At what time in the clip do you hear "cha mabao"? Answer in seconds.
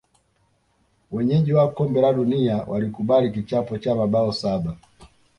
3.77-4.33